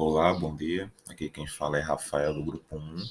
Olá, 0.00 0.32
bom 0.32 0.54
dia. 0.54 0.92
Aqui 1.08 1.28
quem 1.28 1.44
fala 1.44 1.76
é 1.76 1.80
Rafael 1.80 2.32
do 2.32 2.44
Grupo 2.44 2.76
1 2.76 3.10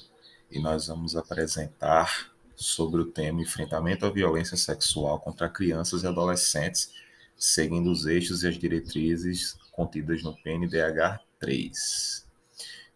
e 0.50 0.58
nós 0.58 0.86
vamos 0.86 1.14
apresentar 1.16 2.32
sobre 2.56 3.02
o 3.02 3.04
tema 3.04 3.42
enfrentamento 3.42 4.06
à 4.06 4.10
violência 4.10 4.56
sexual 4.56 5.20
contra 5.20 5.50
crianças 5.50 6.02
e 6.02 6.06
adolescentes, 6.06 6.94
seguindo 7.36 7.90
os 7.90 8.06
eixos 8.06 8.42
e 8.42 8.48
as 8.48 8.56
diretrizes 8.56 9.58
contidas 9.70 10.22
no 10.22 10.34
PNDH 10.34 11.20
3. 11.38 12.26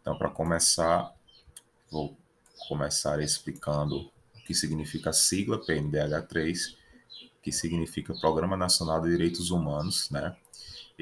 Então, 0.00 0.16
para 0.16 0.30
começar, 0.30 1.14
vou 1.90 2.16
começar 2.66 3.20
explicando 3.20 4.10
o 4.34 4.44
que 4.46 4.54
significa 4.54 5.10
a 5.10 5.12
sigla 5.12 5.62
PNDH 5.62 6.28
3, 6.28 6.78
que 7.42 7.52
significa 7.52 8.18
Programa 8.18 8.56
Nacional 8.56 9.02
de 9.02 9.10
Direitos 9.10 9.50
Humanos, 9.50 10.08
né? 10.08 10.34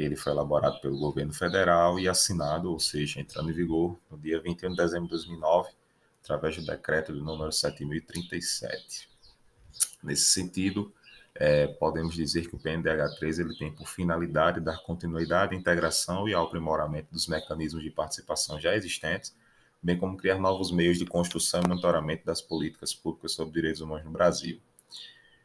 Ele 0.00 0.16
foi 0.16 0.32
elaborado 0.32 0.80
pelo 0.80 0.98
governo 0.98 1.32
federal 1.32 1.98
e 1.98 2.08
assinado, 2.08 2.70
ou 2.70 2.80
seja, 2.80 3.20
entrando 3.20 3.50
em 3.50 3.54
vigor 3.54 3.98
no 4.10 4.18
dia 4.18 4.40
21 4.40 4.70
de 4.70 4.76
dezembro 4.76 5.04
de 5.04 5.10
2009, 5.10 5.70
através 6.22 6.56
do 6.56 6.64
decreto 6.64 7.12
de 7.12 7.20
número 7.20 7.52
7037. 7.52 9.08
Nesse 10.02 10.24
sentido, 10.24 10.92
é, 11.34 11.66
podemos 11.66 12.14
dizer 12.14 12.48
que 12.48 12.56
o 12.56 12.58
PNDH3 12.58 13.40
ele 13.40 13.56
tem 13.56 13.72
por 13.72 13.88
finalidade 13.88 14.60
dar 14.60 14.82
continuidade, 14.82 15.54
integração 15.54 16.28
e 16.28 16.34
ao 16.34 16.46
aprimoramento 16.46 17.08
dos 17.12 17.26
mecanismos 17.28 17.82
de 17.82 17.90
participação 17.90 18.60
já 18.60 18.74
existentes, 18.74 19.34
bem 19.82 19.96
como 19.96 20.16
criar 20.16 20.38
novos 20.38 20.70
meios 20.70 20.98
de 20.98 21.06
construção 21.06 21.62
e 21.62 21.68
monitoramento 21.68 22.26
das 22.26 22.42
políticas 22.42 22.94
públicas 22.94 23.32
sobre 23.32 23.54
direitos 23.54 23.80
humanos 23.80 24.04
no 24.04 24.10
Brasil. 24.10 24.60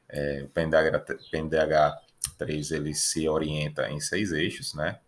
É, 0.09 0.43
o 0.43 0.49
PNDH, 0.49 1.29
PNDH 1.31 2.04
3 2.37 2.71
ele 2.71 2.93
se 2.93 3.27
orienta 3.27 3.89
em 3.89 3.99
seis 3.99 4.31
eixos, 4.31 4.73
né? 4.73 4.99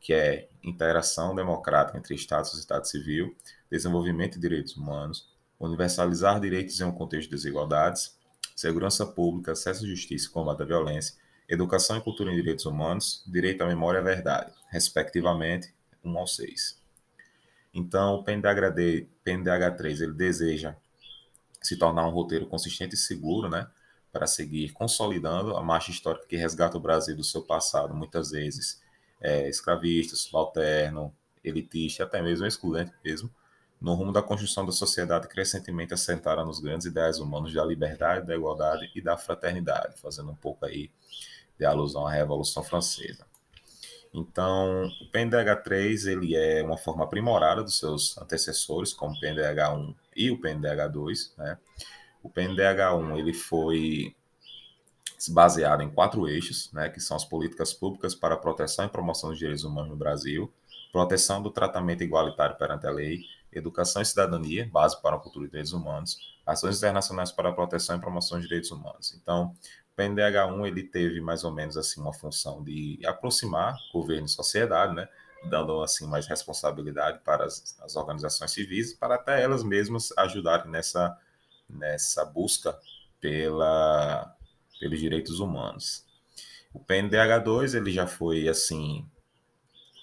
Que 0.00 0.12
é 0.12 0.48
interação 0.62 1.34
democrática 1.34 1.98
entre 1.98 2.14
Estados 2.14 2.50
e 2.50 2.52
sociedade 2.52 2.88
civil, 2.88 3.36
desenvolvimento 3.70 4.34
de 4.34 4.40
direitos 4.40 4.76
humanos, 4.76 5.28
universalizar 5.58 6.40
direitos 6.40 6.80
em 6.80 6.84
um 6.84 6.92
contexto 6.92 7.30
de 7.30 7.36
desigualdades, 7.36 8.16
segurança 8.54 9.06
pública, 9.06 9.52
acesso 9.52 9.84
à 9.84 9.88
justiça 9.88 10.28
e 10.28 10.30
combate 10.30 10.62
à 10.62 10.64
violência, 10.64 11.14
educação 11.48 11.96
e 11.96 12.00
cultura 12.00 12.32
em 12.32 12.36
direitos 12.36 12.66
humanos, 12.66 13.22
direito 13.26 13.62
à 13.62 13.66
memória 13.66 13.98
e 13.98 14.00
à 14.00 14.04
verdade, 14.04 14.52
respectivamente, 14.68 15.72
1 16.04 16.18
ao 16.18 16.26
6. 16.26 16.80
Então, 17.74 18.16
o 18.16 18.24
PNDH 18.24 19.76
3 19.76 20.00
ele 20.00 20.12
deseja 20.12 20.76
se 21.60 21.76
tornar 21.76 22.06
um 22.06 22.10
roteiro 22.10 22.46
consistente 22.46 22.94
e 22.94 22.98
seguro, 22.98 23.48
né? 23.48 23.66
Para 24.12 24.26
seguir 24.26 24.72
consolidando 24.72 25.56
a 25.56 25.62
marcha 25.62 25.90
histórica 25.90 26.26
que 26.26 26.36
resgata 26.36 26.76
o 26.76 26.80
Brasil 26.80 27.16
do 27.16 27.24
seu 27.24 27.42
passado, 27.42 27.94
muitas 27.94 28.30
vezes 28.30 28.80
é, 29.20 29.48
escravista, 29.48 30.14
subalterno, 30.14 31.14
elitista, 31.42 32.04
até 32.04 32.20
mesmo 32.20 32.46
excludente 32.46 32.92
mesmo, 33.02 33.30
no 33.80 33.94
rumo 33.94 34.12
da 34.12 34.22
construção 34.22 34.64
da 34.64 34.70
sociedade 34.70 35.26
crescentemente 35.26 35.94
assentada 35.94 36.44
nos 36.44 36.60
grandes 36.60 36.86
ideais 36.86 37.18
humanos 37.18 37.52
da 37.52 37.64
liberdade, 37.64 38.26
da 38.26 38.34
igualdade 38.34 38.90
e 38.94 39.00
da 39.00 39.16
fraternidade, 39.16 39.98
fazendo 40.00 40.30
um 40.30 40.36
pouco 40.36 40.64
aí 40.64 40.90
de 41.58 41.64
alusão 41.64 42.06
à 42.06 42.12
Revolução 42.12 42.62
Francesa. 42.62 43.26
Então, 44.14 44.84
o 45.00 45.10
PNDH3 45.10 46.06
ele 46.06 46.36
é 46.36 46.62
uma 46.62 46.76
forma 46.76 47.02
aprimorada 47.02 47.62
dos 47.62 47.78
seus 47.78 48.16
antecessores, 48.18 48.92
como 48.92 49.14
o 49.14 49.20
PNDH1 49.20 49.94
e 50.14 50.30
o 50.30 50.38
PNDH2, 50.38 51.32
né? 51.38 51.58
O 52.22 52.30
PNDH1 52.30 53.18
ele 53.18 53.32
foi 53.32 54.14
baseado 55.28 55.82
em 55.82 55.90
quatro 55.90 56.28
eixos, 56.28 56.72
né, 56.72 56.88
que 56.88 57.00
são 57.00 57.16
as 57.16 57.24
políticas 57.24 57.72
públicas 57.72 58.14
para 58.14 58.34
a 58.34 58.38
proteção 58.38 58.86
e 58.86 58.88
promoção 58.88 59.30
dos 59.30 59.38
direitos 59.38 59.64
humanos 59.64 59.90
no 59.90 59.96
Brasil, 59.96 60.52
proteção 60.92 61.42
do 61.42 61.50
tratamento 61.50 62.02
igualitário 62.02 62.56
perante 62.56 62.86
a 62.86 62.90
lei, 62.90 63.20
educação 63.52 64.02
e 64.02 64.06
cidadania, 64.06 64.68
base 64.72 65.00
para 65.00 65.16
a 65.16 65.18
cultura 65.18 65.44
de 65.44 65.50
direitos 65.50 65.72
humanos, 65.72 66.18
ações 66.46 66.78
internacionais 66.78 67.30
para 67.30 67.50
a 67.50 67.52
proteção 67.52 67.96
e 67.96 68.00
promoção 68.00 68.38
dos 68.38 68.46
direitos 68.46 68.70
humanos. 68.70 69.16
Então, 69.20 69.54
o 69.92 70.00
PNDH1 70.00 70.66
ele 70.66 70.82
teve 70.82 71.20
mais 71.20 71.44
ou 71.44 71.52
menos 71.52 71.76
assim 71.76 72.00
uma 72.00 72.12
função 72.12 72.62
de 72.62 72.98
aproximar 73.04 73.76
governo 73.92 74.26
e 74.26 74.28
sociedade, 74.28 74.94
né, 74.94 75.08
dando 75.48 75.82
assim 75.82 76.06
mais 76.06 76.26
responsabilidade 76.26 77.20
para 77.24 77.44
as, 77.44 77.78
as 77.82 77.96
organizações 77.96 78.50
civis, 78.50 78.94
para 78.94 79.16
até 79.16 79.42
elas 79.42 79.62
mesmas 79.62 80.12
ajudarem 80.16 80.70
nessa 80.70 81.16
nessa 81.72 82.24
busca 82.24 82.78
pela, 83.20 84.36
pelos 84.78 85.00
direitos 85.00 85.40
humanos. 85.40 86.04
O 86.72 86.80
PNDH2 86.80 87.74
ele 87.76 87.90
já 87.90 88.06
foi 88.06 88.48
assim, 88.48 89.06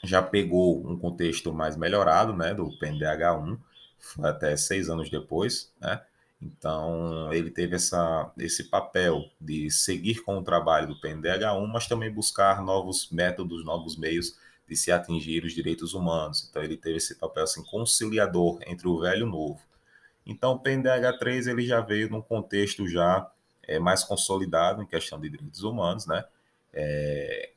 já 0.04 0.22
pegou 0.22 0.88
um 0.88 0.98
contexto 0.98 1.54
mais 1.54 1.76
melhorado, 1.76 2.34
né, 2.34 2.54
do 2.54 2.70
PNDH1, 2.80 3.58
foi 3.98 4.30
até 4.30 4.56
seis 4.56 4.90
anos 4.90 5.10
depois, 5.10 5.72
né? 5.80 6.02
Então 6.42 7.32
ele 7.34 7.52
teve 7.52 7.76
essa, 7.76 8.32
esse 8.38 8.66
papel 8.66 9.26
de 9.42 9.70
seguir 9.70 10.24
com 10.24 10.38
o 10.38 10.44
trabalho 10.44 10.88
do 10.88 11.00
PNDH1, 11.02 11.68
mas 11.68 11.88
também 11.88 12.12
buscar 12.12 12.64
novos 12.64 13.10
métodos, 13.12 13.66
novos 13.66 13.98
meios 13.98 14.38
de 14.68 14.76
se 14.76 14.92
atingir 14.92 15.44
os 15.44 15.54
direitos 15.54 15.94
humanos. 15.94 16.48
Então 16.50 16.64
ele 16.64 16.78
teve 16.78 16.98
esse 16.98 17.16
papel 17.16 17.44
assim 17.44 17.64
conciliador 17.66 18.60
entre 18.66 18.88
o 18.88 19.00
velho 19.00 19.22
e 19.22 19.24
o 19.24 19.28
novo. 19.28 19.60
Então, 20.30 20.52
o 20.54 20.60
PNDH3 20.60 21.48
ele 21.48 21.66
já 21.66 21.82
veio 21.82 22.08
num 22.08 22.22
contexto 22.22 22.88
já 22.88 23.28
é, 23.64 23.80
mais 23.80 24.04
consolidado 24.04 24.80
em 24.80 24.86
questão 24.86 25.20
de 25.20 25.28
direitos 25.28 25.64
humanos, 25.64 26.06
né? 26.06 26.24
É, 26.72 27.50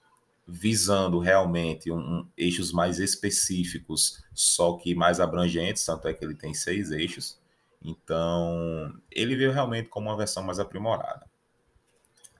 visando 0.48 1.18
realmente 1.18 1.92
um, 1.92 1.98
um, 1.98 2.28
eixos 2.34 2.72
mais 2.72 2.98
específicos, 2.98 4.24
só 4.32 4.78
que 4.78 4.94
mais 4.94 5.20
abrangentes, 5.20 5.84
tanto 5.84 6.08
é 6.08 6.14
que 6.14 6.24
ele 6.24 6.34
tem 6.34 6.54
seis 6.54 6.90
eixos. 6.90 7.38
Então, 7.84 8.98
ele 9.10 9.36
veio 9.36 9.52
realmente 9.52 9.90
como 9.90 10.08
uma 10.08 10.16
versão 10.16 10.42
mais 10.42 10.58
aprimorada. 10.58 11.26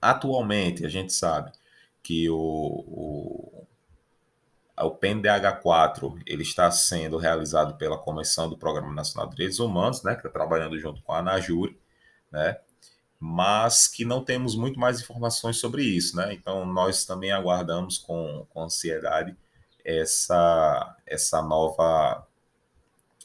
Atualmente, 0.01 0.83
a 0.83 0.89
gente 0.89 1.13
sabe 1.13 1.51
que 2.01 2.27
o, 2.27 2.35
o 2.35 3.62
o 4.77 4.91
PNDH4 4.91 6.21
ele 6.25 6.41
está 6.43 6.69
sendo 6.71 7.17
realizado 7.17 7.75
pela 7.77 7.97
Comissão 7.97 8.49
do 8.49 8.57
Programa 8.57 8.91
Nacional 8.93 9.29
de 9.29 9.35
Direitos 9.35 9.59
Humanos, 9.59 10.03
né, 10.03 10.13
que 10.13 10.19
está 10.19 10.29
trabalhando 10.29 10.79
junto 10.79 11.01
com 11.03 11.11
a 11.13 11.19
ANAJURI, 11.19 11.77
né, 12.31 12.57
mas 13.19 13.87
que 13.87 14.03
não 14.03 14.23
temos 14.23 14.55
muito 14.55 14.79
mais 14.79 14.99
informações 14.99 15.57
sobre 15.57 15.83
isso, 15.83 16.17
né? 16.17 16.33
Então 16.33 16.65
nós 16.65 17.05
também 17.05 17.31
aguardamos 17.31 17.97
com, 17.97 18.45
com 18.49 18.63
ansiedade 18.63 19.37
essa 19.85 20.97
essa 21.05 21.41
nova 21.41 22.27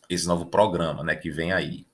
esse 0.09 0.27
novo 0.27 0.47
programa, 0.47 1.03
né, 1.03 1.17
que 1.17 1.31
vem 1.31 1.53
aí. 1.53 1.87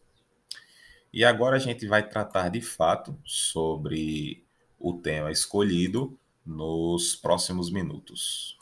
E 1.12 1.24
agora 1.24 1.56
a 1.56 1.60
gente 1.60 1.86
vai 1.86 2.06
tratar 2.06 2.48
de 2.48 2.60
fato 2.60 3.16
sobre 3.24 4.44
o 4.78 4.94
tema 4.94 5.30
escolhido 5.30 6.18
nos 6.44 7.16
próximos 7.16 7.70
minutos. 7.70 8.58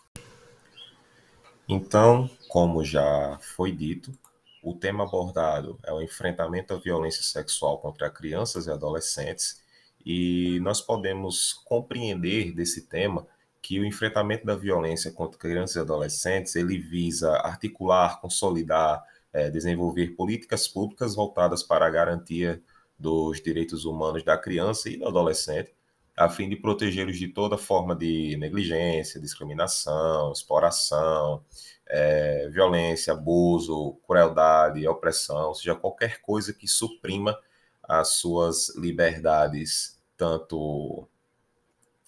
Então, 1.74 2.28
como 2.48 2.84
já 2.84 3.38
foi 3.40 3.72
dito, 3.72 4.12
o 4.62 4.74
tema 4.74 5.04
abordado 5.04 5.78
é 5.82 5.90
o 5.90 6.02
enfrentamento 6.02 6.74
à 6.74 6.76
violência 6.76 7.22
sexual 7.22 7.78
contra 7.78 8.10
crianças 8.10 8.66
e 8.66 8.70
adolescentes, 8.70 9.62
e 10.04 10.60
nós 10.60 10.82
podemos 10.82 11.54
compreender 11.64 12.52
desse 12.52 12.82
tema 12.82 13.26
que 13.62 13.80
o 13.80 13.86
enfrentamento 13.86 14.44
da 14.44 14.54
violência 14.54 15.10
contra 15.10 15.38
crianças 15.38 15.76
e 15.76 15.78
adolescentes 15.78 16.54
ele 16.56 16.76
visa 16.76 17.32
articular, 17.38 18.20
consolidar, 18.20 19.02
é, 19.32 19.48
desenvolver 19.48 20.08
políticas 20.08 20.68
públicas 20.68 21.14
voltadas 21.14 21.62
para 21.62 21.86
a 21.86 21.90
garantia 21.90 22.62
dos 22.98 23.40
direitos 23.40 23.86
humanos 23.86 24.22
da 24.22 24.36
criança 24.36 24.90
e 24.90 24.98
do 24.98 25.08
adolescente, 25.08 25.72
a 26.16 26.28
fim 26.28 26.48
de 26.48 26.56
protegê-los 26.56 27.18
de 27.18 27.28
toda 27.28 27.56
forma 27.56 27.96
de 27.96 28.36
negligência, 28.36 29.20
discriminação, 29.20 30.32
exploração, 30.32 31.44
é, 31.86 32.48
violência, 32.50 33.12
abuso, 33.12 33.98
crueldade, 34.06 34.86
opressão, 34.86 35.48
ou 35.48 35.54
seja, 35.54 35.74
qualquer 35.74 36.20
coisa 36.20 36.52
que 36.52 36.68
suprima 36.68 37.38
as 37.82 38.14
suas 38.14 38.74
liberdades, 38.76 40.00
tanto 40.16 41.08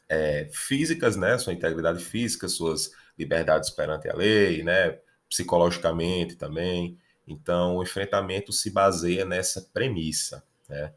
é, 0.08 0.48
físicas, 0.52 1.16
né, 1.16 1.38
sua 1.38 1.52
integridade 1.52 2.04
física, 2.04 2.48
suas 2.48 2.92
liberdades 3.18 3.70
perante 3.70 4.08
a 4.08 4.14
lei, 4.14 4.62
né, 4.62 4.98
psicologicamente 5.28 6.36
também. 6.36 6.98
Então, 7.26 7.76
o 7.76 7.82
enfrentamento 7.82 8.52
se 8.52 8.70
baseia 8.70 9.24
nessa 9.24 9.62
premissa, 9.72 10.44
né? 10.68 10.92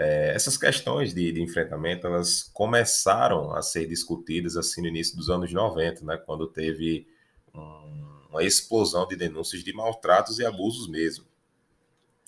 É, 0.00 0.32
essas 0.32 0.56
questões 0.56 1.12
de, 1.12 1.32
de, 1.32 1.42
enfrentamento 1.42 2.06
elas 2.06 2.44
começaram 2.54 3.52
a 3.52 3.60
ser 3.60 3.84
discutidas 3.84 4.56
assim 4.56 4.80
no 4.80 4.86
início 4.86 5.16
dos 5.16 5.28
anos 5.28 5.52
90, 5.52 6.04
né, 6.04 6.16
quando 6.16 6.46
teve 6.46 7.04
um, 7.52 8.28
uma 8.30 8.44
explosão 8.44 9.08
de 9.08 9.16
denúncias 9.16 9.64
de 9.64 9.72
maltratos 9.72 10.38
e 10.38 10.46
abusos 10.46 10.88
mesmo. 10.88 11.26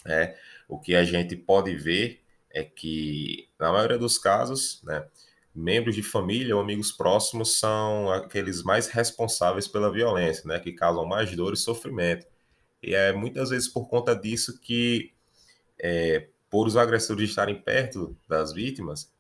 É, 0.05 0.37
o 0.69 0.81
que 0.81 0.97
a 0.97 1.05
gente 1.05 1.37
pode 1.37 1.77
ver 1.77 2.21
é 2.51 2.65
que, 2.65 3.49
na 3.57 3.71
maioria 3.71 3.99
dos 3.99 4.19
casos, 4.19 4.83
né, 4.83 5.07
membros 5.55 5.95
de 5.95 6.03
família 6.03 6.57
ou 6.57 6.61
amigos 6.61 6.91
próximos 6.91 7.57
são 7.61 8.11
aqueles 8.11 8.65
mais 8.65 8.89
responsáveis 8.89 9.69
pela 9.69 9.93
violência, 9.93 10.43
né, 10.45 10.59
que 10.59 10.73
causam 10.73 11.07
mais 11.07 11.37
dor 11.37 11.55
e 11.55 11.57
sofrimento. 11.57 12.27
E 12.83 12.97
é 12.97 13.13
muitas 13.13 13.51
vezes 13.51 13.69
por 13.69 13.89
conta 13.89 14.13
disso 14.13 14.59
que, 14.59 15.13
é, 15.79 16.27
por 16.51 16.67
os 16.67 16.77
agressores 16.77 17.31
estarem 17.31 17.63
perto 17.63 18.17
das 18.29 18.53
vítimas, 18.53 19.11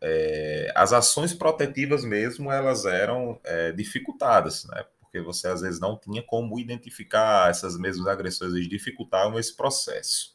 é, 0.00 0.70
as 0.76 0.92
ações 0.92 1.32
protetivas 1.32 2.04
mesmo 2.04 2.52
elas 2.52 2.84
eram 2.84 3.40
é, 3.42 3.72
dificultadas, 3.72 4.66
né? 4.66 4.84
Porque 5.00 5.20
você 5.20 5.48
às 5.48 5.62
vezes 5.62 5.80
não 5.80 5.98
tinha 5.98 6.22
como 6.22 6.60
identificar 6.60 7.50
essas 7.50 7.78
mesmas 7.78 8.06
agressões 8.06 8.52
e 8.54 8.68
dificultavam 8.68 9.38
esse 9.38 9.56
processo. 9.56 10.34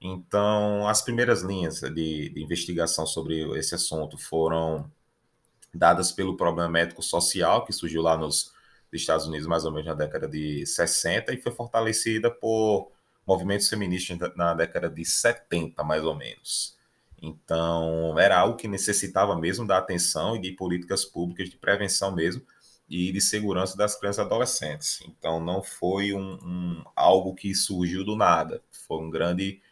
Então, 0.00 0.88
as 0.88 1.02
primeiras 1.02 1.42
linhas 1.42 1.80
de, 1.80 2.30
de 2.30 2.42
investigação 2.42 3.06
sobre 3.06 3.42
esse 3.58 3.74
assunto 3.74 4.16
foram 4.16 4.90
dadas 5.74 6.10
pelo 6.10 6.36
problema 6.36 6.70
médico-social, 6.70 7.64
que 7.66 7.72
surgiu 7.72 8.00
lá 8.00 8.16
nos 8.16 8.52
Estados 8.90 9.26
Unidos 9.26 9.46
mais 9.46 9.64
ou 9.66 9.72
menos 9.72 9.86
na 9.86 9.94
década 9.94 10.26
de 10.26 10.64
60 10.64 11.34
e 11.34 11.36
foi 11.36 11.52
fortalecida 11.52 12.30
por 12.30 12.90
movimentos 13.30 13.68
feministas 13.68 14.18
na 14.34 14.54
década 14.54 14.90
de 14.90 15.04
70, 15.04 15.84
mais 15.84 16.02
ou 16.02 16.16
menos. 16.16 16.76
Então, 17.22 18.18
era 18.18 18.36
algo 18.36 18.56
que 18.56 18.66
necessitava 18.66 19.36
mesmo 19.36 19.64
da 19.64 19.78
atenção 19.78 20.34
e 20.34 20.40
de 20.40 20.50
políticas 20.50 21.04
públicas 21.04 21.48
de 21.48 21.56
prevenção 21.56 22.10
mesmo 22.12 22.42
e 22.88 23.12
de 23.12 23.20
segurança 23.20 23.76
das 23.76 23.94
crianças 23.94 24.24
e 24.24 24.26
adolescentes. 24.26 25.00
Então, 25.06 25.38
não 25.38 25.62
foi 25.62 26.12
um, 26.12 26.32
um 26.42 26.84
algo 26.96 27.32
que 27.32 27.54
surgiu 27.54 28.04
do 28.04 28.16
nada, 28.16 28.60
foi 28.88 28.98
um 28.98 29.08
grande 29.10 29.62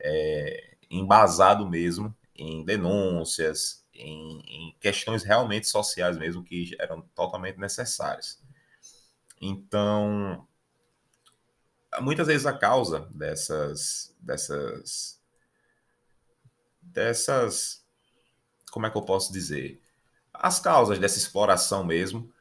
é, 0.00 0.74
embasado 0.90 1.68
mesmo 1.68 2.12
em 2.34 2.64
denúncias, 2.64 3.84
em, 3.94 4.40
em, 4.40 4.76
questões 4.80 5.22
realmente 5.22 5.68
sociais 5.68 6.18
mesmo 6.18 6.42
que 6.42 6.74
eram 6.80 7.02
totalmente 7.14 7.60
necessárias. 7.60 8.42
Então, 9.40 10.44
muitas 12.00 12.26
vezes 12.26 12.46
a 12.46 12.52
causa 12.52 13.08
dessas, 13.10 14.14
dessas, 14.20 15.20
dessas, 16.82 17.84
como 18.70 18.86
é 18.86 18.90
que 18.90 18.96
eu 18.96 19.02
posso 19.02 19.32
dizer, 19.32 19.80
as 20.32 20.58
causas 20.58 20.98
dessa 20.98 21.18
exploração 21.18 21.84
mesmo 21.84 22.32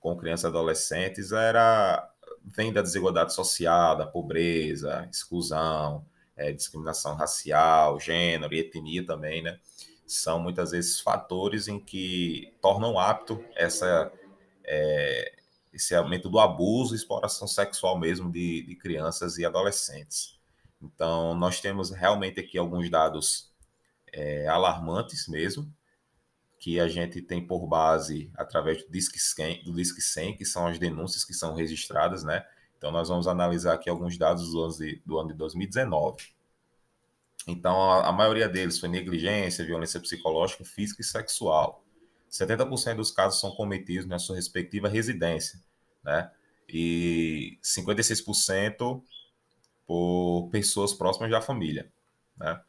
com 0.00 0.16
crianças 0.16 0.44
e 0.44 0.46
adolescentes 0.48 1.32
era 1.32 2.12
vem 2.44 2.72
da 2.72 2.82
desigualdade 2.82 3.34
social, 3.34 3.96
da 3.96 4.06
pobreza, 4.06 5.06
exclusão, 5.10 6.06
é, 6.36 6.52
discriminação 6.52 7.14
racial, 7.14 8.00
gênero 8.00 8.54
e 8.54 8.60
etnia 8.60 9.04
também, 9.04 9.42
né? 9.42 9.58
São 10.06 10.38
muitas 10.38 10.70
vezes 10.70 11.00
fatores 11.00 11.68
em 11.68 11.78
que 11.78 12.54
tornam 12.62 12.98
apto 12.98 13.44
essa, 13.54 14.10
é, 14.64 15.37
esse 15.78 15.94
aumento 15.94 16.28
do 16.28 16.40
abuso 16.40 16.92
e 16.92 16.96
exploração 16.96 17.46
sexual 17.46 17.98
mesmo 17.98 18.30
de, 18.30 18.62
de 18.62 18.74
crianças 18.74 19.38
e 19.38 19.46
adolescentes. 19.46 20.36
Então, 20.82 21.34
nós 21.34 21.60
temos 21.60 21.90
realmente 21.90 22.40
aqui 22.40 22.58
alguns 22.58 22.90
dados 22.90 23.52
é, 24.12 24.46
alarmantes 24.48 25.28
mesmo, 25.28 25.72
que 26.58 26.80
a 26.80 26.88
gente 26.88 27.22
tem 27.22 27.46
por 27.46 27.66
base 27.68 28.30
através 28.34 28.82
do 28.82 28.90
Disque 28.90 29.20
100, 29.20 29.64
do 29.64 29.72
Disque 29.72 30.00
100 30.00 30.36
que 30.36 30.44
são 30.44 30.66
as 30.66 30.78
denúncias 30.78 31.24
que 31.24 31.32
são 31.32 31.54
registradas, 31.54 32.24
né? 32.24 32.44
Então, 32.76 32.90
nós 32.90 33.08
vamos 33.08 33.28
analisar 33.28 33.74
aqui 33.74 33.88
alguns 33.88 34.18
dados 34.18 34.50
do 34.50 34.62
ano 34.62 34.76
de, 34.76 35.02
do 35.06 35.18
ano 35.18 35.28
de 35.28 35.34
2019. 35.34 36.16
Então, 37.46 37.90
a, 37.90 38.08
a 38.08 38.12
maioria 38.12 38.48
deles 38.48 38.78
foi 38.80 38.88
negligência, 38.88 39.64
violência 39.64 40.00
psicológica, 40.00 40.64
física 40.64 41.02
e 41.02 41.04
sexual. 41.04 41.84
70% 42.30 42.96
dos 42.96 43.10
casos 43.10 43.40
são 43.40 43.52
cometidos 43.52 44.06
na 44.06 44.18
sua 44.18 44.36
respectiva 44.36 44.88
residência, 44.88 45.60
né? 46.08 46.30
E 46.68 47.56
56% 47.62 49.00
por 49.86 50.48
pessoas 50.50 50.92
próximas 50.92 51.30
da 51.30 51.40
família, 51.40 51.88
né? 52.36 52.60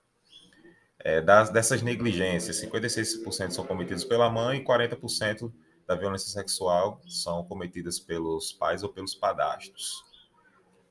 É, 1.01 1.21
das, 1.21 1.49
dessas 1.49 1.81
negligências, 1.81 2.61
56% 2.61 3.51
são 3.51 3.65
cometidas 3.65 4.03
pela 4.03 4.29
mãe 4.29 4.59
e 4.59 4.65
40% 4.65 5.49
da 5.87 5.95
violência 5.95 6.29
sexual 6.29 7.01
são 7.07 7.41
cometidas 7.45 7.97
pelos 7.97 8.51
pais 8.51 8.83
ou 8.83 8.89
pelos 8.89 9.15
padastros. 9.15 10.03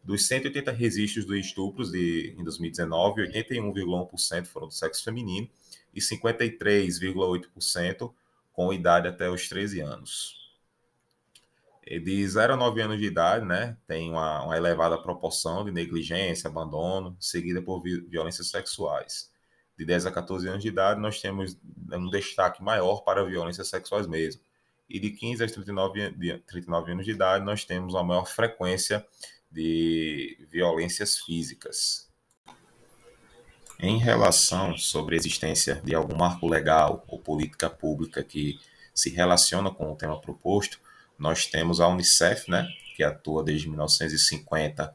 Dos 0.02 0.26
180 0.26 0.72
registros 0.72 1.26
de 1.26 1.38
estupros 1.38 1.92
de, 1.92 2.34
em 2.38 2.42
2019, 2.42 3.30
81,1% 3.30 4.46
foram 4.46 4.68
do 4.68 4.72
sexo 4.72 5.04
feminino 5.04 5.46
e 5.94 6.00
53,8% 6.00 8.10
com 8.54 8.72
idade 8.72 9.08
até 9.08 9.28
os 9.28 9.46
13 9.46 9.80
anos. 9.80 10.47
De 11.88 12.28
0 12.28 12.54
a 12.54 12.56
9 12.56 12.82
anos 12.82 12.98
de 12.98 13.06
idade, 13.06 13.46
né, 13.46 13.76
tem 13.86 14.10
uma, 14.10 14.44
uma 14.44 14.56
elevada 14.56 14.98
proporção 14.98 15.64
de 15.64 15.70
negligência, 15.70 16.48
abandono, 16.48 17.16
seguida 17.18 17.62
por 17.62 17.82
violências 17.82 18.50
sexuais. 18.50 19.30
De 19.78 19.84
10 19.84 20.06
a 20.06 20.10
14 20.10 20.48
anos 20.48 20.62
de 20.62 20.68
idade, 20.68 21.00
nós 21.00 21.20
temos 21.20 21.56
um 21.92 22.10
destaque 22.10 22.62
maior 22.62 23.02
para 23.02 23.24
violências 23.24 23.68
sexuais 23.68 24.06
mesmo 24.06 24.42
e 24.88 24.98
de 24.98 25.10
15 25.10 25.44
a 25.44 25.46
39, 25.46 26.40
39 26.46 26.92
anos 26.92 27.04
de 27.04 27.12
idade, 27.12 27.44
nós 27.44 27.64
temos 27.64 27.92
uma 27.92 28.02
maior 28.02 28.24
frequência 28.24 29.06
de 29.50 30.46
violências 30.50 31.18
físicas. 31.18 32.08
Em 33.78 33.98
relação 33.98 34.76
sobre 34.76 35.14
a 35.14 35.18
existência 35.18 35.80
de 35.84 35.94
algum 35.94 36.16
marco 36.16 36.48
legal 36.48 37.04
ou 37.06 37.18
política 37.18 37.70
pública 37.70 38.24
que 38.24 38.58
se 38.94 39.10
relaciona 39.10 39.70
com 39.70 39.92
o 39.92 39.96
tema 39.96 40.20
proposto, 40.20 40.80
nós 41.18 41.46
temos 41.46 41.80
a 41.80 41.88
Unicef, 41.88 42.50
né, 42.50 42.68
que 42.96 43.02
atua 43.02 43.42
desde 43.42 43.68
1950 43.68 44.94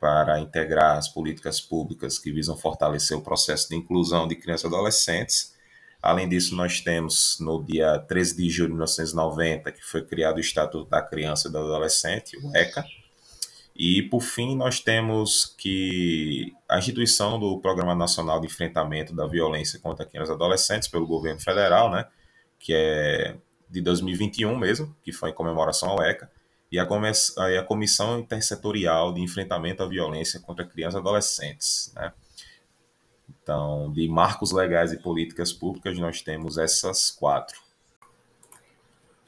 para 0.00 0.40
integrar 0.40 0.98
as 0.98 1.08
políticas 1.08 1.60
públicas 1.60 2.18
que 2.18 2.32
visam 2.32 2.56
fortalecer 2.56 3.16
o 3.16 3.22
processo 3.22 3.68
de 3.68 3.76
inclusão 3.76 4.26
de 4.26 4.34
crianças 4.34 4.64
e 4.64 4.66
adolescentes 4.74 5.52
Além 6.02 6.28
disso, 6.28 6.56
nós 6.56 6.80
temos 6.80 7.38
no 7.38 7.62
dia 7.62 7.96
13 7.96 8.36
de 8.36 8.50
julho 8.50 8.70
de 8.70 8.74
1990, 8.74 9.70
que 9.70 9.84
foi 9.84 10.04
criado 10.04 10.38
o 10.38 10.40
Estatuto 10.40 10.90
da 10.90 11.00
Criança 11.00 11.46
e 11.46 11.52
do 11.52 11.58
Adolescente, 11.58 12.36
o 12.38 12.56
ECA. 12.56 12.84
E, 13.74 14.02
por 14.02 14.20
fim, 14.20 14.56
nós 14.56 14.80
temos 14.80 15.54
que 15.56 16.52
a 16.68 16.76
instituição 16.76 17.38
do 17.38 17.60
Programa 17.60 17.94
Nacional 17.94 18.40
de 18.40 18.46
Enfrentamento 18.46 19.14
da 19.14 19.28
Violência 19.28 19.78
contra 19.78 20.04
Crianças 20.04 20.30
e 20.30 20.34
Adolescentes 20.34 20.88
pelo 20.88 21.06
governo 21.06 21.40
federal, 21.40 21.88
né, 21.88 22.04
que 22.58 22.74
é 22.74 23.36
de 23.72 23.80
2021 23.80 24.56
mesmo, 24.56 24.94
que 25.02 25.12
foi 25.12 25.30
em 25.30 25.34
comemoração 25.34 25.88
ao 25.88 26.02
ECA, 26.02 26.30
e 26.70 26.78
a, 26.78 26.84
a 26.84 27.62
Comissão 27.64 28.18
Intersetorial 28.18 29.12
de 29.12 29.20
Enfrentamento 29.20 29.82
à 29.82 29.88
Violência 29.88 30.38
contra 30.40 30.64
Crianças 30.64 30.94
e 30.94 30.98
Adolescentes, 30.98 31.92
né, 31.94 32.12
então, 33.42 33.90
de 33.92 34.06
marcos 34.08 34.52
legais 34.52 34.92
e 34.92 34.98
políticas 34.98 35.52
públicas, 35.52 35.98
nós 35.98 36.22
temos 36.22 36.58
essas 36.58 37.10
quatro. 37.10 37.60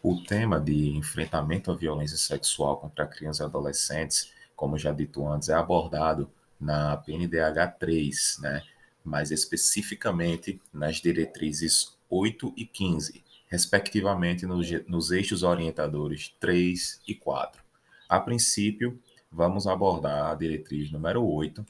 O 0.03 0.23
tema 0.23 0.61
de 0.61 0.91
enfrentamento 0.91 1.73
à 1.73 1.75
violência 1.75 2.17
sexual 2.17 2.77
contra 2.77 3.07
crianças 3.07 3.41
e 3.41 3.49
adolescentes, 3.49 4.31
como 4.55 4.79
já 4.79 4.93
dito 4.93 5.27
antes, 5.27 5.49
é 5.49 5.55
abordado 5.55 6.31
na 6.61 6.97
PNDH 6.99 7.79
3, 7.79 8.39
né? 8.41 8.63
mais 9.03 9.31
especificamente 9.31 10.61
nas 10.73 10.97
diretrizes 10.97 11.97
8 12.09 12.53
e 12.57 12.65
15, 12.65 13.24
respectivamente 13.55 14.47
nos, 14.47 14.69
nos 14.89 15.13
eixos 15.13 15.45
orientadores 15.45 16.35
3 16.41 17.01
e 17.07 17.15
4. 17.15 17.63
A 18.09 18.19
princípio, 18.19 19.01
vamos 19.31 19.69
abordar 19.69 20.33
a 20.33 20.35
diretriz 20.35 20.91
número 20.91 21.25
8, 21.25 21.65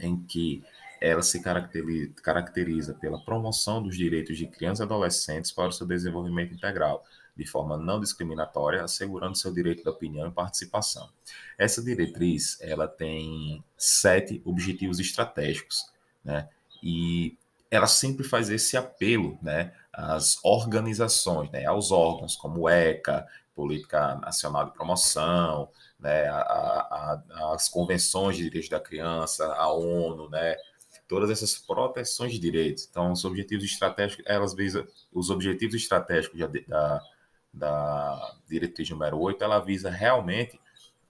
em 0.00 0.20
que 0.24 0.62
ela 1.00 1.22
se 1.22 1.42
caracteriza 1.42 2.92
pela 2.94 3.18
promoção 3.24 3.82
dos 3.82 3.96
direitos 3.96 4.36
de 4.36 4.46
crianças 4.46 4.80
e 4.80 4.82
adolescentes 4.82 5.50
para 5.50 5.68
o 5.68 5.72
seu 5.72 5.86
desenvolvimento 5.86 6.52
integral, 6.52 7.02
de 7.34 7.46
forma 7.46 7.78
não 7.78 7.98
discriminatória, 7.98 8.82
assegurando 8.82 9.38
seu 9.38 9.52
direito 9.52 9.82
de 9.82 9.88
opinião 9.88 10.28
e 10.28 10.32
participação. 10.32 11.08
Essa 11.56 11.82
diretriz, 11.82 12.58
ela 12.60 12.86
tem 12.86 13.64
sete 13.76 14.42
objetivos 14.44 15.00
estratégicos, 15.00 15.90
né? 16.22 16.46
E 16.82 17.38
ela 17.70 17.86
sempre 17.86 18.24
faz 18.24 18.48
esse 18.50 18.76
apelo, 18.76 19.38
né, 19.42 19.72
às 19.92 20.42
organizações, 20.44 21.50
né, 21.50 21.66
aos 21.66 21.90
órgãos 21.90 22.36
como 22.36 22.62
o 22.62 22.68
ECA, 22.68 23.26
Política 23.54 24.14
Nacional 24.16 24.66
de 24.66 24.72
Promoção, 24.72 25.68
né, 25.98 26.28
a, 26.28 26.40
a, 26.40 27.52
as 27.54 27.68
convenções 27.68 28.36
de 28.36 28.44
direitos 28.44 28.70
da 28.70 28.80
criança, 28.80 29.52
a 29.54 29.72
ONU, 29.72 30.30
né, 30.30 30.56
todas 31.08 31.30
essas 31.30 31.58
proteções 31.58 32.32
de 32.32 32.38
direitos. 32.38 32.86
Então, 32.88 33.10
os 33.12 33.24
objetivos 33.24 33.64
estratégicos, 33.64 34.24
elas 34.28 34.54
visam, 34.54 34.86
os 35.12 35.30
objetivos 35.30 35.74
estratégicos 35.74 36.38
da, 36.68 37.02
da 37.52 38.36
diretriz 38.48 38.88
número 38.90 39.18
8, 39.18 39.42
ela 39.42 39.58
visa 39.58 39.90
realmente 39.90 40.60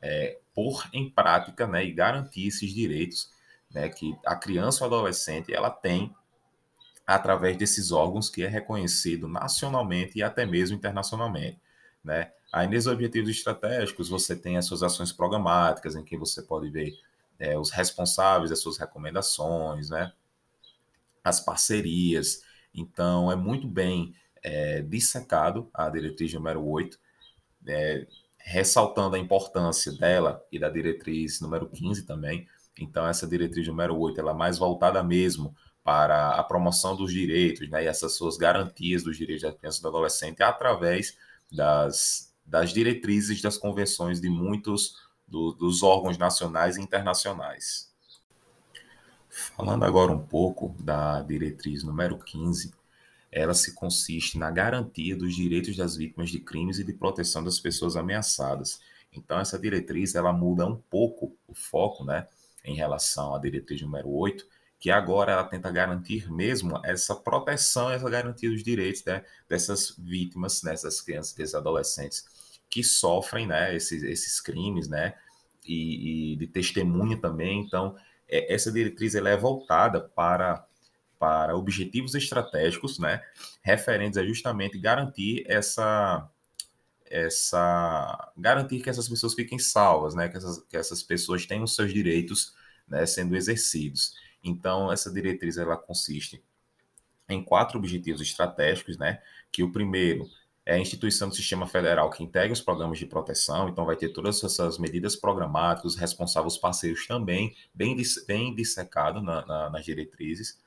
é, 0.00 0.38
pôr 0.55 0.88
em 0.93 1.11
prática 1.11 1.67
né, 1.67 1.85
e 1.85 1.93
garantir 1.93 2.47
esses 2.47 2.73
direitos 2.73 3.31
né, 3.71 3.88
que 3.88 4.17
a 4.25 4.35
criança 4.37 4.85
ou 4.85 4.87
adolescente 4.87 5.53
ela 5.53 5.71
tem 5.71 6.15
através 7.09 7.57
desses 7.57 7.91
órgãos 7.91 8.29
que 8.29 8.43
é 8.43 8.47
reconhecido 8.47 9.29
nacionalmente 9.29 10.19
e 10.19 10.23
até 10.23 10.45
mesmo 10.45 10.77
internacionalmente, 10.77 11.59
né? 12.05 12.33
Aí, 12.53 12.69
nesses 12.69 12.87
objetivos 12.87 13.31
estratégicos, 13.31 14.11
você 14.11 14.37
tem 14.37 14.59
as 14.59 14.67
suas 14.67 14.83
ações 14.83 15.11
programáticas, 15.11 15.97
em 15.97 16.05
que 16.05 16.19
você 16.19 16.43
pode 16.43 16.69
ver 16.71 16.95
é, 17.38 17.59
os 17.59 17.71
responsáveis, 17.71 18.53
as 18.53 18.61
suas 18.61 18.77
recomendações, 18.77 19.88
né? 19.88 20.12
as 21.25 21.41
parcerias. 21.41 22.43
Então, 22.75 23.33
é 23.33 23.37
muito 23.37 23.67
bem 23.67 24.15
é, 24.43 24.83
dissecado 24.83 25.69
a 25.73 25.88
diretriz 25.88 26.33
número 26.35 26.62
8, 26.67 26.99
é, 27.67 28.07
ressaltando 28.38 29.17
a 29.17 29.19
importância 29.19 29.93
dela 29.93 30.43
e 30.53 30.59
da 30.59 30.69
diretriz 30.69 31.41
número 31.41 31.69
15 31.69 32.05
também. 32.05 32.47
Então, 32.79 33.07
essa 33.07 33.27
diretriz 33.27 33.67
número 33.67 33.99
8 33.99 34.21
ela 34.21 34.33
é 34.33 34.35
mais 34.35 34.59
voltada 34.59 35.03
mesmo 35.03 35.55
para 35.88 36.33
a 36.33 36.45
promoção 36.45 36.95
dos 36.95 37.11
direitos 37.11 37.66
né, 37.71 37.85
e 37.85 37.87
essas 37.87 38.12
suas 38.12 38.37
garantias 38.37 39.02
dos 39.02 39.16
direitos 39.16 39.42
da 39.42 39.54
criança 39.54 39.78
e 39.78 39.80
do 39.80 39.88
adolescente 39.88 40.42
através 40.42 41.16
das, 41.50 42.30
das 42.45 42.75
diretrizes 42.75 43.40
das 43.40 43.57
convenções 43.57 44.21
de 44.21 44.28
muitos 44.28 44.97
do, 45.26 45.50
dos 45.52 45.83
órgãos 45.83 46.18
nacionais 46.18 46.76
e 46.76 46.83
internacionais. 46.83 47.90
Falando 49.30 49.83
agora 49.83 50.12
um 50.12 50.18
pouco 50.18 50.76
da 50.78 51.23
diretriz 51.23 51.83
número 51.83 52.18
15, 52.18 52.71
ela 53.33 53.54
se 53.54 53.73
consiste 53.73 54.37
na 54.37 54.50
garantia 54.50 55.16
dos 55.16 55.35
direitos 55.35 55.75
das 55.75 55.97
vítimas 55.97 56.28
de 56.28 56.38
crimes 56.38 56.78
e 56.78 56.85
de 56.85 56.92
proteção 56.92 57.42
das 57.42 57.59
pessoas 57.59 57.97
ameaçadas. 57.97 58.78
Então, 59.11 59.40
essa 59.40 59.59
diretriz 59.59 60.14
ela 60.14 60.35
muda 60.35 60.66
um 60.66 60.76
pouco 60.76 61.35
o 61.47 61.54
foco 61.54 62.04
né, 62.04 62.28
em 62.62 62.75
relação 62.75 63.35
à 63.35 63.38
diretriz 63.38 63.80
número 63.80 64.11
8, 64.11 64.58
que 64.78 64.90
agora 64.90 65.32
ela 65.32 65.44
tenta 65.44 65.70
garantir 65.70 66.30
mesmo 66.30 66.80
essa 66.85 67.14
proteção, 67.14 67.90
essa 67.90 68.08
garantia 68.08 68.49
dos 68.49 68.62
direitos 68.62 69.04
né, 69.04 69.25
dessas 69.49 69.94
vítimas, 69.99 70.61
dessas 70.62 71.00
crianças, 71.00 71.35
desses 71.35 71.54
adolescentes 71.54 72.25
que 72.70 72.85
sofrem 72.85 73.47
né, 73.47 73.75
esses, 73.75 74.02
esses 74.02 74.40
crimes, 74.40 74.88
né, 74.88 75.14
e, 75.64 76.32
e 76.32 76.37
de 76.37 76.47
testemunha 76.47 77.20
também. 77.20 77.61
Então, 77.61 77.97
é, 78.28 78.52
essa 78.54 78.70
diretriz 78.70 79.14
ela 79.14 79.30
é 79.30 79.37
voltada 79.37 80.00
para 80.00 80.64
para 81.18 81.56
objetivos 81.56 82.14
estratégicos, 82.14 82.97
né, 83.00 83.20
referentes 83.61 84.16
a 84.16 84.25
justamente 84.25 84.78
garantir 84.78 85.44
essa 85.49 86.30
essa 87.11 88.32
garantir 88.37 88.80
que 88.80 88.88
essas 88.88 89.08
pessoas 89.08 89.35
fiquem 89.35 89.58
salvas, 89.58 90.14
né, 90.14 90.28
que 90.28 90.37
essas, 90.37 90.62
que 90.64 90.76
essas 90.76 91.02
pessoas 91.02 91.44
tenham 91.44 91.66
seus 91.66 91.92
direitos 91.92 92.54
né, 92.87 93.04
sendo 93.04 93.37
exercidos. 93.37 94.14
Então, 94.42 94.92
essa 94.92 95.12
diretriz 95.12 95.57
ela 95.59 95.76
consiste 95.76 96.42
em 97.28 97.42
quatro 97.42 97.78
objetivos 97.78 98.21
estratégicos, 98.23 98.97
né, 98.97 99.21
que 99.52 99.62
o 99.62 99.71
primeiro 99.71 100.28
é 100.64 100.75
a 100.75 100.78
instituição 100.78 101.30
do 101.30 101.35
sistema 101.35 101.66
federal 101.66 102.11
que 102.11 102.23
integra 102.23 102.52
os 102.52 102.61
programas 102.61 102.99
de 102.99 103.07
proteção, 103.07 103.71
então 103.71 103.87
vai 103.87 103.97
ter 103.97 104.11
todas 104.11 104.45
essas 104.45 104.78
medidas 104.78 105.16
programáticas, 105.16 105.97
responsáveis 105.97 106.59
parceiros 106.59 107.07
também, 107.07 107.57
bem, 107.73 107.97
bem 108.26 108.54
dissecado 108.54 109.23
na, 109.23 109.47
na, 109.47 109.71
nas 109.71 109.85
diretrizes. 109.85 110.61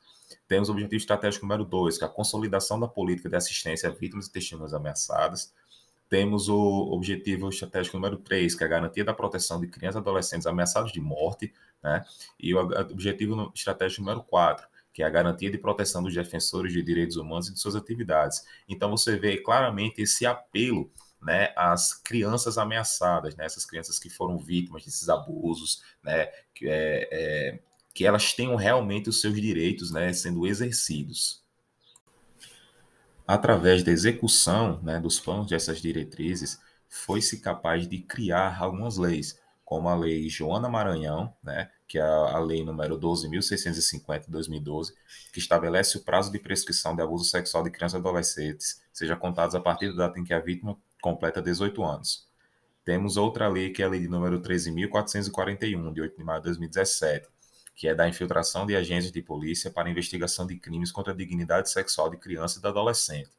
Temos 0.47 0.69
o 0.69 0.71
objetivo 0.71 0.95
estratégico 0.95 1.45
número 1.45 1.63
dois, 1.63 1.99
que 1.99 2.03
é 2.03 2.07
a 2.07 2.09
consolidação 2.09 2.79
da 2.79 2.87
política 2.87 3.29
de 3.29 3.35
assistência 3.35 3.89
a 3.89 3.91
vítimas 3.91 4.25
e 4.25 4.31
testemunhas 4.31 4.73
ameaçadas. 4.73 5.53
Temos 6.11 6.49
o 6.49 6.59
objetivo 6.91 7.47
estratégico 7.47 7.95
número 7.95 8.17
3, 8.17 8.53
que 8.53 8.65
é 8.65 8.67
a 8.67 8.69
garantia 8.69 9.05
da 9.05 9.13
proteção 9.13 9.61
de 9.61 9.67
crianças 9.67 9.95
e 9.95 9.99
adolescentes 9.99 10.45
ameaçados 10.45 10.91
de 10.91 10.99
morte, 10.99 11.53
né? 11.81 12.03
E 12.37 12.53
o 12.53 12.59
objetivo 12.59 13.49
estratégico 13.55 14.01
número 14.01 14.21
4, 14.21 14.67
que 14.91 15.03
é 15.03 15.05
a 15.05 15.09
garantia 15.09 15.49
de 15.49 15.57
proteção 15.57 16.03
dos 16.03 16.13
defensores 16.13 16.73
de 16.73 16.83
direitos 16.83 17.15
humanos 17.15 17.47
e 17.47 17.53
de 17.53 17.59
suas 17.61 17.77
atividades. 17.77 18.45
Então 18.67 18.91
você 18.91 19.15
vê 19.17 19.37
claramente 19.37 20.01
esse 20.01 20.25
apelo 20.25 20.91
né, 21.21 21.53
às 21.55 21.93
crianças 21.93 22.57
ameaçadas, 22.57 23.33
né, 23.37 23.45
essas 23.45 23.65
crianças 23.65 23.97
que 23.97 24.09
foram 24.09 24.37
vítimas 24.37 24.83
desses 24.83 25.07
abusos, 25.07 25.81
né, 26.03 26.25
que, 26.53 26.67
é, 26.67 27.07
é, 27.09 27.59
que 27.93 28.05
elas 28.05 28.33
tenham 28.33 28.57
realmente 28.57 29.07
os 29.07 29.21
seus 29.21 29.39
direitos 29.39 29.91
né, 29.91 30.11
sendo 30.11 30.45
exercidos 30.45 31.40
através 33.33 33.81
da 33.81 33.91
execução 33.91 34.81
né, 34.83 34.99
dos 34.99 35.17
planos 35.19 35.47
dessas 35.47 35.81
diretrizes, 35.81 36.59
foi-se 36.89 37.39
capaz 37.39 37.87
de 37.87 37.99
criar 37.99 38.61
algumas 38.61 38.97
leis, 38.97 39.39
como 39.63 39.87
a 39.87 39.95
Lei 39.95 40.27
Joana 40.27 40.67
Maranhão, 40.67 41.33
né, 41.41 41.69
que 41.87 41.97
é 41.97 42.01
a 42.01 42.37
lei 42.39 42.61
número 42.61 42.99
12.650 42.99 44.25
de 44.25 44.31
2012, 44.31 44.93
que 45.31 45.39
estabelece 45.39 45.97
o 45.97 46.03
prazo 46.03 46.29
de 46.29 46.39
prescrição 46.39 46.93
de 46.93 47.01
abuso 47.01 47.23
sexual 47.23 47.63
de 47.63 47.71
crianças 47.71 47.97
e 47.97 48.01
adolescentes, 48.01 48.81
seja 48.91 49.15
contados 49.15 49.55
a 49.55 49.61
partir 49.61 49.95
da 49.95 50.07
data 50.07 50.19
em 50.19 50.25
que 50.25 50.33
a 50.33 50.39
vítima 50.39 50.77
completa 51.01 51.41
18 51.41 51.81
anos. 51.83 52.27
Temos 52.83 53.15
outra 53.15 53.47
lei, 53.47 53.69
que 53.69 53.81
é 53.81 53.85
a 53.85 53.89
lei 53.89 54.01
de 54.01 54.09
número 54.09 54.41
13.441, 54.41 55.93
de 55.93 56.01
8 56.01 56.17
de 56.17 56.23
maio 56.23 56.41
de 56.41 56.45
2017, 56.47 57.29
que 57.75 57.87
é 57.87 57.95
da 57.95 58.07
infiltração 58.07 58.65
de 58.65 58.75
agentes 58.75 59.11
de 59.11 59.21
polícia 59.21 59.71
para 59.71 59.89
investigação 59.89 60.45
de 60.45 60.57
crimes 60.57 60.91
contra 60.91 61.13
a 61.13 61.15
dignidade 61.15 61.69
sexual 61.69 62.09
de 62.09 62.17
criança 62.17 62.59
e 62.59 62.61
de 62.61 62.67
adolescente. 62.67 63.29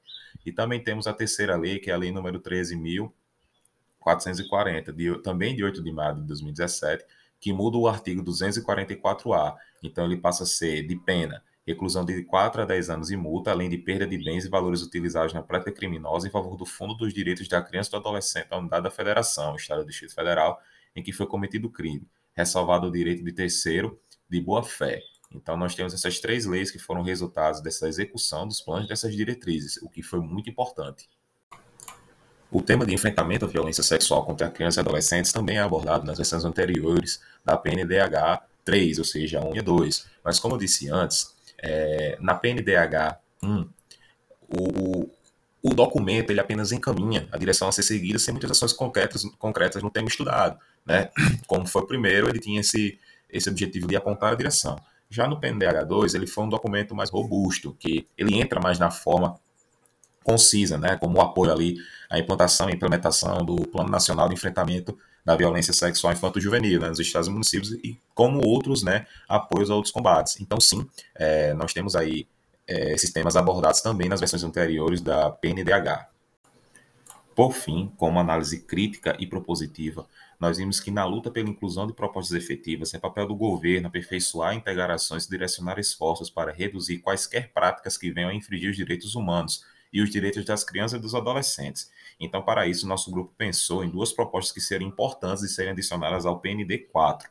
E 0.44 0.52
também 0.52 0.82
temos 0.82 1.06
a 1.06 1.12
terceira 1.12 1.56
lei, 1.56 1.78
que 1.78 1.90
é 1.90 1.94
a 1.94 1.96
lei 1.96 2.10
número 2.10 2.40
13.440, 2.40 4.92
de, 4.92 5.18
também 5.22 5.54
de 5.54 5.62
8 5.62 5.82
de 5.82 5.92
maio 5.92 6.16
de 6.16 6.22
2017, 6.22 7.04
que 7.38 7.52
muda 7.52 7.76
o 7.76 7.86
artigo 7.86 8.22
244-A. 8.22 9.56
Então, 9.82 10.06
ele 10.06 10.16
passa 10.16 10.44
a 10.44 10.46
ser 10.46 10.86
de 10.86 10.96
pena, 10.96 11.44
reclusão 11.66 12.04
de 12.04 12.22
4 12.24 12.62
a 12.62 12.64
10 12.64 12.90
anos 12.90 13.10
e 13.10 13.16
multa, 13.16 13.50
além 13.50 13.68
de 13.68 13.78
perda 13.78 14.06
de 14.06 14.18
bens 14.18 14.44
e 14.44 14.48
valores 14.48 14.82
utilizados 14.82 15.32
na 15.32 15.42
prática 15.42 15.72
criminosa 15.72 16.26
em 16.26 16.30
favor 16.30 16.56
do 16.56 16.66
Fundo 16.66 16.94
dos 16.94 17.12
Direitos 17.12 17.48
da 17.48 17.62
Criança 17.62 17.90
e 17.90 17.92
do 17.92 17.96
Adolescente 17.98 18.48
da 18.48 18.58
Unidade 18.58 18.84
da 18.84 18.90
Federação, 18.90 19.56
Estado 19.56 19.82
do 19.82 19.88
Distrito 19.88 20.14
Federal, 20.14 20.60
em 20.94 21.02
que 21.02 21.12
foi 21.12 21.26
cometido 21.26 21.68
o 21.68 21.70
crime, 21.70 22.06
ressalvado 22.34 22.88
o 22.88 22.90
direito 22.90 23.24
de 23.24 23.32
terceiro 23.32 24.00
de 24.32 24.40
boa 24.40 24.62
fé. 24.62 25.02
Então, 25.34 25.56
nós 25.56 25.74
temos 25.74 25.92
essas 25.92 26.18
três 26.18 26.46
leis 26.46 26.70
que 26.70 26.78
foram 26.78 27.02
resultados 27.02 27.60
dessa 27.60 27.86
execução 27.86 28.48
dos 28.48 28.60
planos 28.60 28.88
dessas 28.88 29.14
diretrizes, 29.14 29.76
o 29.82 29.88
que 29.88 30.02
foi 30.02 30.20
muito 30.20 30.48
importante. 30.48 31.08
O 32.50 32.60
tema 32.60 32.84
de 32.84 32.94
enfrentamento 32.94 33.44
à 33.44 33.48
violência 33.48 33.82
sexual 33.82 34.24
contra 34.24 34.50
crianças 34.50 34.76
e 34.78 34.80
adolescentes 34.80 35.32
também 35.32 35.56
é 35.56 35.60
abordado 35.60 36.04
nas 36.04 36.18
versões 36.18 36.44
anteriores 36.44 37.22
da 37.44 37.56
PNDH 37.56 38.42
3, 38.64 38.98
ou 38.98 39.04
seja, 39.04 39.40
1 39.40 39.56
e 39.56 39.62
2. 39.62 40.06
Mas, 40.24 40.38
como 40.38 40.54
eu 40.54 40.58
disse 40.58 40.90
antes, 40.90 41.34
é, 41.58 42.16
na 42.20 42.34
PNDH 42.34 43.18
1, 43.42 43.68
o, 44.48 45.10
o 45.62 45.74
documento 45.74 46.30
ele 46.30 46.40
apenas 46.40 46.72
encaminha 46.72 47.26
a 47.32 47.38
direção 47.38 47.68
a 47.68 47.72
ser 47.72 47.82
seguida 47.82 48.18
sem 48.18 48.32
muitas 48.32 48.50
ações 48.50 48.72
concretas, 48.72 49.24
concretas 49.38 49.82
no 49.82 49.90
tema 49.90 50.08
estudado. 50.08 50.58
Né? 50.84 51.10
Como 51.46 51.66
foi 51.66 51.82
o 51.82 51.86
primeiro, 51.86 52.28
ele 52.28 52.38
tinha 52.38 52.60
esse, 52.60 52.98
esse 53.32 53.48
objetivo 53.48 53.86
de 53.86 53.96
apontar 53.96 54.32
a 54.32 54.36
direção. 54.36 54.76
Já 55.08 55.26
no 55.26 55.40
PNDH2, 55.40 56.14
ele 56.14 56.26
foi 56.26 56.44
um 56.44 56.48
documento 56.48 56.94
mais 56.94 57.10
robusto, 57.10 57.76
que 57.78 58.06
ele 58.16 58.40
entra 58.40 58.60
mais 58.60 58.78
na 58.78 58.90
forma 58.90 59.38
concisa, 60.22 60.78
né, 60.78 60.96
como 60.96 61.20
apoio 61.20 61.52
ali 61.52 61.76
à 62.08 62.18
implantação 62.18 62.70
e 62.70 62.74
implementação 62.74 63.44
do 63.44 63.56
Plano 63.68 63.90
Nacional 63.90 64.28
de 64.28 64.34
Enfrentamento 64.34 64.96
da 65.24 65.36
Violência 65.36 65.72
Sexual 65.72 66.12
Infanto-Juvenil 66.12 66.80
né, 66.80 66.88
nos 66.88 66.98
estados 66.98 67.28
e 67.28 67.30
municípios 67.30 67.72
e 67.72 67.98
como 68.14 68.44
outros 68.46 68.82
né, 68.82 69.06
apoios 69.28 69.70
a 69.70 69.74
outros 69.74 69.92
combates. 69.92 70.40
Então, 70.40 70.60
sim, 70.60 70.86
é, 71.14 71.54
nós 71.54 71.72
temos 71.72 71.94
aí 71.94 72.26
é, 72.66 72.92
esses 72.92 73.12
temas 73.12 73.36
abordados 73.36 73.80
também 73.80 74.08
nas 74.08 74.20
versões 74.20 74.42
anteriores 74.42 75.00
da 75.00 75.30
PNDH. 75.30 76.08
Por 77.34 77.52
fim, 77.52 77.90
como 77.96 78.18
análise 78.18 78.60
crítica 78.60 79.16
e 79.18 79.26
propositiva, 79.26 80.06
nós 80.42 80.58
vimos 80.58 80.80
que 80.80 80.90
na 80.90 81.04
luta 81.04 81.30
pela 81.30 81.48
inclusão 81.48 81.86
de 81.86 81.92
propostas 81.92 82.36
efetivas 82.36 82.92
é 82.92 82.98
papel 82.98 83.28
do 83.28 83.36
governo 83.36 83.86
aperfeiçoar 83.86 84.56
integrações 84.56 85.24
e 85.24 85.30
direcionar 85.30 85.78
esforços 85.78 86.28
para 86.30 86.50
reduzir 86.50 86.98
quaisquer 86.98 87.52
práticas 87.52 87.96
que 87.96 88.10
venham 88.10 88.28
a 88.28 88.34
infringir 88.34 88.68
os 88.68 88.76
direitos 88.76 89.14
humanos 89.14 89.64
e 89.92 90.02
os 90.02 90.10
direitos 90.10 90.44
das 90.44 90.64
crianças 90.64 90.98
e 90.98 91.00
dos 91.00 91.14
adolescentes. 91.14 91.92
Então, 92.18 92.42
para 92.42 92.66
isso, 92.66 92.88
nosso 92.88 93.08
grupo 93.12 93.32
pensou 93.38 93.84
em 93.84 93.88
duas 93.88 94.12
propostas 94.12 94.52
que 94.52 94.60
seriam 94.60 94.88
importantes 94.88 95.44
de 95.44 95.48
serem 95.48 95.70
adicionadas 95.70 96.26
ao 96.26 96.40
PND 96.40 96.76
4. 96.90 97.30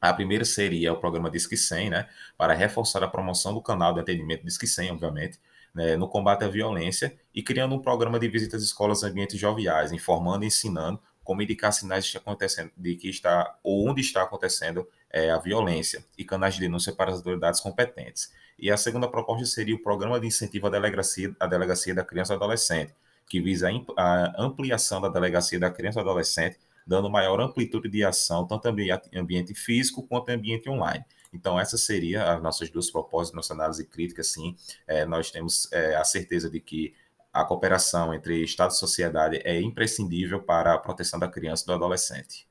A 0.00 0.14
primeira 0.14 0.44
seria 0.44 0.92
o 0.92 0.96
programa 0.96 1.28
Disque 1.28 1.56
100, 1.56 1.90
né, 1.90 2.08
para 2.38 2.54
reforçar 2.54 3.02
a 3.02 3.08
promoção 3.08 3.52
do 3.52 3.60
canal 3.60 3.92
de 3.92 3.98
atendimento 3.98 4.44
Disque 4.44 4.68
100, 4.68 4.92
obviamente, 4.92 5.40
né, 5.74 5.96
no 5.96 6.06
combate 6.06 6.44
à 6.44 6.48
violência 6.48 7.18
e 7.34 7.42
criando 7.42 7.74
um 7.74 7.80
programa 7.80 8.20
de 8.20 8.28
visitas 8.28 8.62
às 8.62 8.68
escolas 8.68 9.02
e 9.02 9.06
ambientes 9.06 9.36
joviais, 9.36 9.90
informando 9.90 10.44
e 10.44 10.46
ensinando 10.46 11.00
como 11.24 11.42
indicar 11.42 11.72
sinais 11.72 12.04
de, 12.04 12.16
acontecendo, 12.16 12.70
de 12.76 12.94
que 12.94 13.08
está 13.08 13.58
ou 13.62 13.88
onde 13.88 14.00
está 14.00 14.22
acontecendo 14.22 14.86
é, 15.10 15.30
a 15.30 15.38
violência 15.38 16.04
e 16.16 16.24
canais 16.24 16.54
de 16.54 16.60
denúncia 16.60 16.92
para 16.92 17.10
as 17.10 17.16
autoridades 17.16 17.60
competentes. 17.60 18.32
E 18.58 18.70
a 18.70 18.76
segunda 18.76 19.08
proposta 19.08 19.46
seria 19.46 19.74
o 19.74 19.82
Programa 19.82 20.20
de 20.20 20.26
Incentivo 20.26 20.66
à 20.66 20.70
Delegacia, 20.70 21.34
à 21.40 21.46
delegacia 21.46 21.94
da 21.94 22.04
Criança 22.04 22.34
e 22.34 22.36
Adolescente, 22.36 22.94
que 23.28 23.40
visa 23.40 23.68
a 23.96 24.42
ampliação 24.42 25.00
da 25.00 25.08
Delegacia 25.08 25.58
da 25.58 25.70
Criança 25.70 25.98
e 25.98 26.02
Adolescente, 26.02 26.58
dando 26.86 27.10
maior 27.10 27.40
amplitude 27.40 27.88
de 27.88 28.04
ação, 28.04 28.46
tanto 28.46 28.68
em 28.68 29.18
ambiente 29.18 29.54
físico 29.54 30.02
quanto 30.06 30.28
em 30.28 30.34
ambiente 30.34 30.68
online. 30.68 31.04
Então, 31.32 31.58
essa 31.58 31.76
seria 31.76 32.32
as 32.32 32.40
nossas 32.40 32.70
duas 32.70 32.90
propostas, 32.90 33.34
nossa 33.34 33.54
análise 33.54 33.84
crítica, 33.84 34.22
sim. 34.22 34.56
É, 34.86 35.04
nós 35.04 35.30
temos 35.32 35.70
é, 35.72 35.96
a 35.96 36.04
certeza 36.04 36.48
de 36.48 36.60
que 36.60 36.94
a 37.34 37.44
cooperação 37.44 38.14
entre 38.14 38.44
Estado 38.44 38.70
e 38.70 38.76
sociedade 38.76 39.40
é 39.44 39.60
imprescindível 39.60 40.40
para 40.40 40.72
a 40.72 40.78
proteção 40.78 41.18
da 41.18 41.28
criança 41.28 41.64
e 41.64 41.66
do 41.66 41.72
adolescente. 41.74 42.48